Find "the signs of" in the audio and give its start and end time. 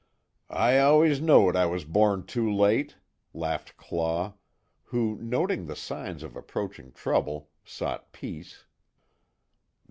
5.67-6.35